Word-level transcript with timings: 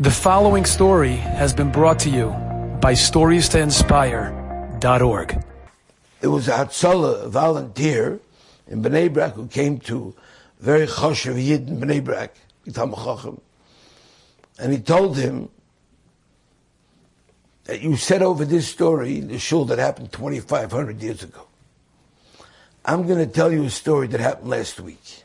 The 0.00 0.12
following 0.12 0.64
story 0.64 1.16
has 1.16 1.52
been 1.52 1.72
brought 1.72 1.98
to 2.00 2.08
you 2.08 2.28
by 2.80 2.92
StoriesToInspire.org. 2.92 5.44
It 6.22 6.28
was 6.28 6.46
a 6.46 6.52
Hatzalah, 6.52 7.28
volunteer 7.28 8.20
in 8.68 8.80
Bnei 8.80 9.12
Brak 9.12 9.34
who 9.34 9.48
came 9.48 9.80
to 9.80 10.14
very 10.60 10.86
choshev 10.86 11.44
Yid 11.44 11.68
in 11.68 11.80
Bnei 11.80 12.04
Brak, 12.04 12.36
and 14.60 14.72
he 14.72 14.78
told 14.78 15.16
him 15.16 15.48
that 17.64 17.80
you 17.80 17.96
said 17.96 18.22
over 18.22 18.44
this 18.44 18.68
story, 18.68 19.18
the 19.18 19.40
shul 19.40 19.64
that 19.64 19.80
happened 19.80 20.12
2,500 20.12 21.02
years 21.02 21.24
ago. 21.24 21.48
I'm 22.84 23.04
going 23.04 23.18
to 23.18 23.26
tell 23.26 23.50
you 23.50 23.64
a 23.64 23.70
story 23.70 24.06
that 24.06 24.20
happened 24.20 24.50
last 24.50 24.78
week. 24.78 25.24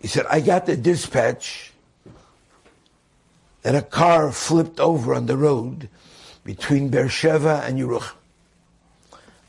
He 0.00 0.08
said, 0.08 0.24
I 0.30 0.40
got 0.40 0.64
the 0.64 0.74
dispatch 0.74 1.74
that 3.68 3.74
a 3.74 3.82
car 3.82 4.32
flipped 4.32 4.80
over 4.80 5.12
on 5.12 5.26
the 5.26 5.36
road 5.36 5.90
between 6.42 6.88
Beersheba 6.88 7.64
and 7.66 7.78
Yerucham. 7.78 8.14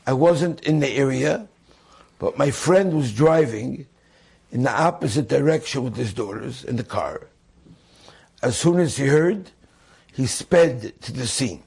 I 0.06 0.12
wasn't 0.12 0.60
in 0.60 0.80
the 0.80 0.90
area, 0.90 1.48
but 2.18 2.36
my 2.36 2.50
friend 2.50 2.92
was 2.92 3.14
driving 3.14 3.86
in 4.52 4.64
the 4.64 4.70
opposite 4.70 5.26
direction 5.26 5.84
with 5.84 5.96
his 5.96 6.12
daughters 6.12 6.64
in 6.64 6.76
the 6.76 6.84
car. 6.84 7.28
As 8.42 8.58
soon 8.58 8.78
as 8.78 8.98
he 8.98 9.06
heard, 9.06 9.52
he 10.12 10.26
sped 10.26 11.00
to 11.00 11.12
the 11.14 11.26
scene. 11.26 11.62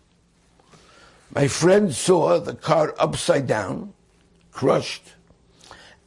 My 1.33 1.47
friend 1.47 1.91
saw 1.91 2.39
the 2.39 2.53
car 2.53 2.93
upside 2.99 3.47
down, 3.47 3.95
crushed, 4.51 5.13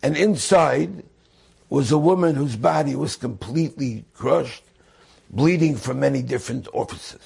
and 0.01 0.17
inside 0.17 1.03
was 1.69 1.91
a 1.91 1.99
woman 1.99 2.37
whose 2.37 2.55
body 2.55 2.95
was 2.95 3.17
completely 3.17 4.05
crushed 4.15 4.63
bleeding 5.37 5.77
from 5.77 6.01
many 6.01 6.23
different 6.23 6.67
orifices. 6.73 7.21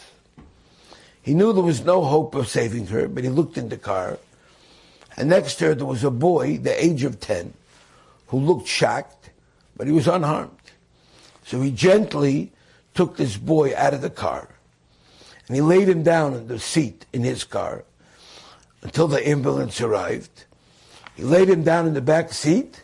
He 1.23 1.33
knew 1.33 1.53
there 1.53 1.63
was 1.63 1.85
no 1.85 2.05
hope 2.05 2.35
of 2.35 2.49
saving 2.49 2.89
her, 2.89 3.07
but 3.07 3.23
he 3.23 3.31
looked 3.31 3.57
in 3.57 3.69
the 3.69 3.77
car, 3.77 4.19
and 5.17 5.29
next 5.29 5.57
to 5.57 5.67
her 5.67 5.75
there 5.75 5.87
was 5.87 6.03
a 6.03 6.11
boy, 6.11 6.59
the 6.59 6.85
age 6.85 7.05
of 7.05 7.21
10, 7.21 7.55
who 8.29 8.39
looked 8.39 8.67
shocked, 8.67 9.31
but 9.77 9.87
he 9.87 9.93
was 9.93 10.09
unharmed. 10.09 10.51
So 11.45 11.61
he 11.61 11.71
gently 11.71 12.53
took 12.95 13.17
this 13.17 13.37
boy 13.37 13.75
out 13.77 13.95
of 13.95 14.03
the 14.03 14.11
car, 14.11 14.49
and 15.47 15.55
he 15.55 15.63
laid 15.63 15.89
him 15.89 16.03
down 16.03 16.35
in 16.35 16.49
the 16.49 16.59
seat 16.59 17.07
in 17.13 17.23
his 17.23 17.45
car 17.45 17.85
until 18.83 19.07
the 19.07 19.27
ambulance 19.27 19.81
arrived. 19.81 20.45
He 21.17 21.23
laid 21.23 21.49
him 21.49 21.63
down 21.63 21.87
in 21.87 21.95
the 21.95 22.01
back 22.01 22.33
seat, 22.33 22.83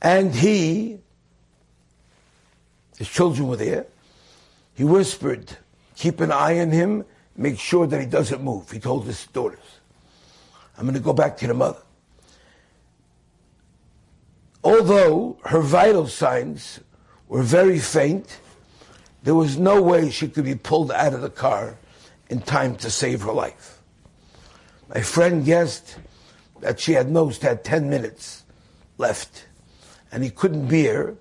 and 0.00 0.34
he 0.34 1.00
his 2.96 3.08
children 3.08 3.48
were 3.48 3.56
there. 3.56 3.86
He 4.74 4.84
whispered, 4.84 5.56
keep 5.94 6.20
an 6.20 6.32
eye 6.32 6.60
on 6.60 6.70
him, 6.70 7.04
make 7.36 7.58
sure 7.58 7.86
that 7.86 8.00
he 8.00 8.06
doesn't 8.06 8.42
move. 8.42 8.70
He 8.70 8.78
told 8.78 9.04
his 9.06 9.26
daughters, 9.26 9.80
I'm 10.76 10.84
going 10.84 10.94
to 10.94 11.00
go 11.00 11.12
back 11.12 11.36
to 11.38 11.46
the 11.46 11.54
mother. 11.54 11.80
Although 14.62 15.38
her 15.44 15.60
vital 15.60 16.06
signs 16.06 16.80
were 17.28 17.42
very 17.42 17.78
faint, 17.78 18.40
there 19.22 19.34
was 19.34 19.58
no 19.58 19.80
way 19.80 20.10
she 20.10 20.28
could 20.28 20.44
be 20.44 20.54
pulled 20.54 20.90
out 20.90 21.14
of 21.14 21.20
the 21.20 21.30
car 21.30 21.78
in 22.28 22.40
time 22.40 22.76
to 22.76 22.90
save 22.90 23.22
her 23.22 23.32
life. 23.32 23.80
My 24.88 25.00
friend 25.00 25.44
guessed 25.44 25.98
that 26.60 26.80
she 26.80 26.92
had 26.92 27.10
most 27.10 27.42
had 27.42 27.64
10 27.64 27.88
minutes 27.88 28.44
left, 28.98 29.46
and 30.10 30.22
he 30.22 30.30
couldn't 30.30 30.68
bear 30.68 31.14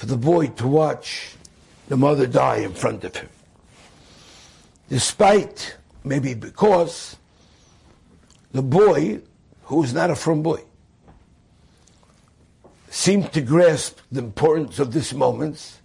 for 0.00 0.06
the 0.06 0.16
boy 0.16 0.46
to 0.46 0.66
watch 0.66 1.34
the 1.88 1.96
mother 1.96 2.26
die 2.26 2.56
in 2.56 2.72
front 2.72 3.04
of 3.04 3.14
him. 3.14 3.28
Despite, 4.88 5.76
maybe 6.04 6.32
because, 6.32 7.16
the 8.50 8.62
boy, 8.62 9.20
who 9.64 9.76
was 9.76 9.92
not 9.92 10.08
a 10.08 10.16
frum 10.16 10.42
boy, 10.42 10.62
seemed 12.88 13.30
to 13.34 13.42
grasp 13.42 13.98
the 14.10 14.20
importance 14.20 14.78
of 14.78 14.94
this 14.94 15.12
moment, 15.12 15.80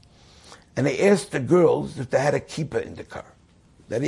and 0.78 0.88
they 0.88 1.10
asked 1.10 1.32
the 1.32 1.42
girls 1.42 2.00
if 2.00 2.10
they 2.10 2.20
had 2.22 2.34
a 2.34 2.40
kippah 2.40 2.86
in 2.86 2.96
the 2.96 3.04
car, 3.04 3.34
that 3.90 4.02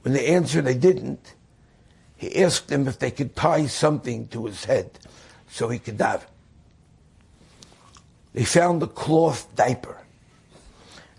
When 0.00 0.14
they 0.14 0.28
answered 0.28 0.64
they 0.64 0.78
didn't, 0.78 1.34
he 2.16 2.42
asked 2.42 2.68
them 2.68 2.88
if 2.88 2.98
they 2.98 3.10
could 3.10 3.36
tie 3.36 3.66
something 3.66 4.28
to 4.28 4.46
his 4.46 4.64
head 4.64 4.98
so 5.50 5.68
he 5.68 5.78
could 5.78 5.98
daven 5.98 6.31
they 8.32 8.44
found 8.44 8.82
a 8.82 8.86
cloth 8.86 9.54
diaper. 9.54 9.98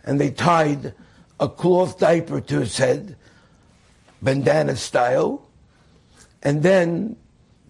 And 0.03 0.19
they 0.19 0.31
tied 0.31 0.94
a 1.40 1.47
cloth 1.47 2.00
diaper 2.00 2.41
to 2.41 2.59
his 2.59 2.78
head, 2.78 3.16
bandana 4.22 4.75
style. 4.75 5.47
And 6.41 6.63
then, 6.63 7.16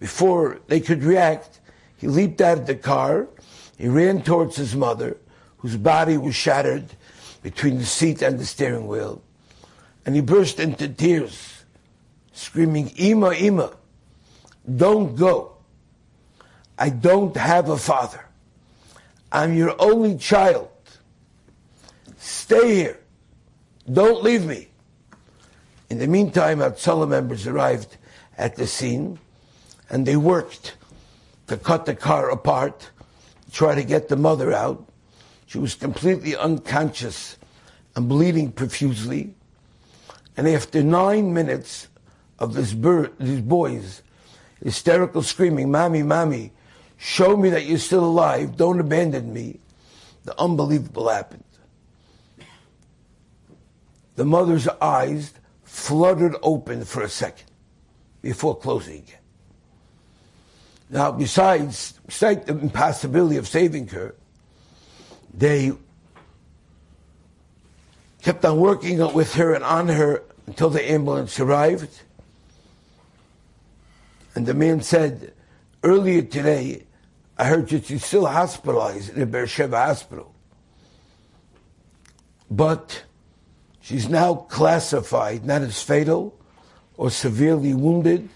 before 0.00 0.60
they 0.66 0.80
could 0.80 1.04
react, 1.04 1.60
he 1.96 2.08
leaped 2.08 2.40
out 2.40 2.58
of 2.58 2.66
the 2.66 2.74
car. 2.74 3.28
He 3.78 3.88
ran 3.88 4.22
towards 4.22 4.56
his 4.56 4.74
mother, 4.74 5.16
whose 5.58 5.76
body 5.76 6.16
was 6.16 6.34
shattered 6.34 6.86
between 7.42 7.78
the 7.78 7.86
seat 7.86 8.22
and 8.22 8.38
the 8.38 8.46
steering 8.46 8.86
wheel. 8.86 9.22
And 10.06 10.14
he 10.14 10.20
burst 10.20 10.60
into 10.60 10.88
tears, 10.88 11.64
screaming, 12.32 12.92
Ima, 12.96 13.32
Ima, 13.32 13.72
don't 14.76 15.14
go. 15.14 15.56
I 16.78 16.90
don't 16.90 17.36
have 17.36 17.68
a 17.68 17.76
father. 17.76 18.26
I'm 19.34 19.52
your 19.52 19.74
only 19.82 20.16
child. 20.16 20.70
Stay 22.18 22.76
here. 22.76 23.00
Don't 23.92 24.22
leave 24.22 24.46
me. 24.46 24.68
In 25.90 25.98
the 25.98 26.06
meantime, 26.06 26.60
Hatzalah 26.60 27.08
members 27.08 27.48
arrived 27.48 27.96
at 28.38 28.54
the 28.54 28.68
scene 28.68 29.18
and 29.90 30.06
they 30.06 30.16
worked 30.16 30.76
to 31.48 31.56
cut 31.56 31.84
the 31.84 31.96
car 31.96 32.30
apart, 32.30 32.90
try 33.50 33.74
to 33.74 33.82
get 33.82 34.08
the 34.08 34.16
mother 34.16 34.52
out. 34.52 34.88
She 35.46 35.58
was 35.58 35.74
completely 35.74 36.36
unconscious 36.36 37.36
and 37.96 38.08
bleeding 38.08 38.52
profusely. 38.52 39.34
And 40.36 40.46
after 40.46 40.80
nine 40.80 41.34
minutes 41.34 41.88
of 42.38 42.54
this 42.54 42.72
bird, 42.72 43.12
these 43.18 43.40
boys 43.40 44.02
hysterical 44.62 45.22
screaming, 45.22 45.72
Mommy, 45.72 46.04
Mommy, 46.04 46.52
Show 46.96 47.36
me 47.36 47.50
that 47.50 47.66
you're 47.66 47.78
still 47.78 48.04
alive. 48.04 48.56
Don't 48.56 48.80
abandon 48.80 49.32
me. 49.32 49.60
The 50.24 50.38
unbelievable 50.40 51.08
happened. 51.08 51.44
The 54.16 54.24
mother's 54.24 54.68
eyes 54.80 55.32
fluttered 55.64 56.36
open 56.42 56.84
for 56.84 57.02
a 57.02 57.08
second 57.08 57.50
before 58.22 58.56
closing. 58.56 59.04
Now, 60.88 61.10
besides, 61.10 61.98
besides 62.06 62.46
the 62.46 62.56
impossibility 62.56 63.36
of 63.36 63.48
saving 63.48 63.88
her, 63.88 64.14
they 65.32 65.72
kept 68.22 68.44
on 68.44 68.58
working 68.58 68.98
with 69.12 69.34
her 69.34 69.52
and 69.52 69.64
on 69.64 69.88
her 69.88 70.22
until 70.46 70.70
the 70.70 70.90
ambulance 70.90 71.40
arrived. 71.40 72.02
And 74.34 74.46
the 74.46 74.54
man 74.54 74.80
said, 74.80 75.32
earlier 75.84 76.22
today, 76.22 76.84
I 77.38 77.44
heard 77.44 77.68
that 77.68 77.86
she's 77.86 78.04
still 78.04 78.26
hospitalized 78.26 79.14
in 79.14 79.22
a 79.22 79.26
Beersheba 79.26 79.76
hospital. 79.76 80.34
But 82.50 83.04
she's 83.80 84.08
now 84.08 84.34
classified 84.34 85.44
not 85.44 85.62
as 85.62 85.82
fatal 85.82 86.36
or 86.96 87.10
severely 87.10 87.74
wounded. 87.74 88.28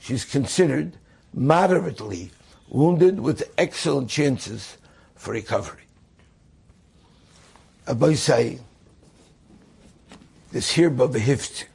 She's 0.00 0.24
considered 0.24 0.96
moderately 1.34 2.30
wounded 2.68 3.20
with 3.20 3.50
excellent 3.58 4.08
chances 4.08 4.76
for 5.14 5.32
recovery. 5.32 5.82
Abai 7.86 8.16
say, 8.16 8.60
this 10.52 10.72
here 10.72 10.90
hift, 10.90 11.66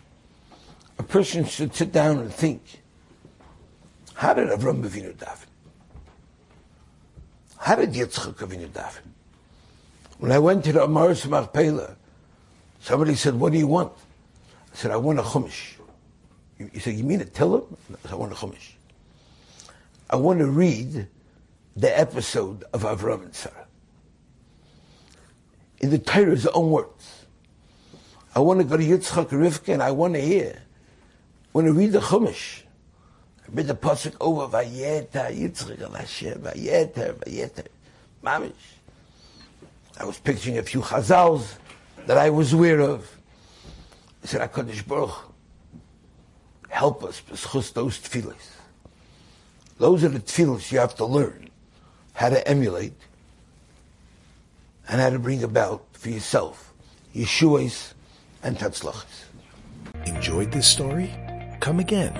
a 0.97 1.03
person 1.03 1.45
should 1.45 1.75
sit 1.75 1.91
down 1.91 2.19
and 2.19 2.33
think, 2.33 2.82
how 4.23 4.33
did 4.33 4.47
Avram 4.47 4.81
Avinu 4.81 5.13
daven? 5.15 5.47
How 7.57 7.75
did 7.75 7.91
Yitzchak 7.91 8.35
Avinu 8.35 8.69
daven? 8.69 9.01
When 10.17 10.31
I 10.31 10.39
went 10.39 10.63
to 10.63 10.71
the 10.71 10.79
Amaris 10.79 11.27
Machpelah, 11.27 11.97
somebody 12.79 13.15
said, 13.15 13.37
what 13.37 13.51
do 13.51 13.57
you 13.57 13.67
want? 13.67 13.91
I 14.71 14.77
said, 14.77 14.91
I 14.91 14.95
want 14.95 15.19
a 15.19 15.23
chumash. 15.23 15.73
He 16.57 16.79
said, 16.79 16.93
you 16.93 17.03
mean 17.03 17.19
a 17.19 17.25
Tillim? 17.25 17.65
I 17.73 17.95
said, 18.03 18.11
I 18.13 18.15
want 18.15 18.31
a 18.31 18.35
chumash. 18.35 18.71
I 20.09 20.15
want 20.15 20.39
to 20.39 20.47
read 20.47 21.05
the 21.75 21.99
episode 21.99 22.63
of 22.71 22.83
Avram 22.83 23.23
and 23.23 23.35
Sarah. 23.35 23.67
In 25.81 25.89
the 25.89 25.99
Torah's 25.99 26.47
own 26.47 26.71
words. 26.71 27.25
I 28.33 28.39
want 28.39 28.61
to 28.61 28.63
go 28.63 28.77
to 28.77 28.83
Yitzchak 28.83 29.31
Rivka 29.31 29.73
and 29.73 29.83
I 29.83 29.91
want 29.91 30.13
to 30.13 30.21
hear, 30.21 30.61
I 30.61 31.49
want 31.51 31.67
to 31.67 31.73
read 31.73 31.91
the 31.91 31.99
chumash 31.99 32.63
mit 33.53 33.67
der 33.67 33.75
Posuk 33.75 34.15
over 34.19 34.47
Vayeta, 34.49 35.29
Yitzchak 35.29 35.81
al 35.81 35.93
Hashem, 35.93 36.41
Vayeta, 36.41 37.13
Vayeta, 37.13 37.65
Mamish. 38.23 38.51
I 39.99 40.05
was 40.05 40.17
picturing 40.17 40.57
a 40.57 40.63
few 40.63 40.81
chazals 40.81 41.55
that 42.07 42.17
I 42.17 42.29
was 42.31 42.51
aware 42.53 42.79
of. 42.81 43.17
I 44.23 44.27
said, 44.27 44.51
HaKadosh 44.51 44.87
Baruch, 44.87 45.31
help 46.69 47.03
us, 47.03 47.21
b'schus 47.21 47.71
those 47.73 47.99
tefillahs. 47.99 48.49
Those 49.77 50.03
are 50.03 50.09
the 50.09 50.19
tefillahs 50.19 50.71
you 50.71 50.79
have 50.79 50.95
to 50.95 51.05
learn 51.05 51.49
how 52.13 52.29
to 52.29 52.47
emulate 52.47 52.93
and 54.87 54.99
how 54.99 55.09
to 55.09 55.19
bring 55.19 55.43
about 55.43 55.85
for 55.93 56.09
yourself 56.09 56.73
Yeshua's 57.13 57.93
and 58.41 58.57
Tatzlachas. 58.57 59.25
Enjoyed 60.05 60.51
this 60.51 60.67
story? 60.67 61.13
Come 61.59 61.79
again. 61.79 62.13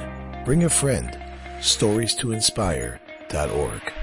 Bring 0.45 0.63
a 0.63 0.69
friend. 0.69 1.22
Stories 1.63 2.13
to 2.15 2.33
inspire.org. 2.33 4.02